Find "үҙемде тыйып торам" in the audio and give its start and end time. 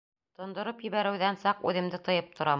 1.71-2.49